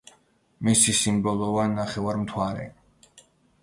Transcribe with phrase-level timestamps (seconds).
[0.69, 2.71] მისი სიმბოლოა ნახევარმთვარე.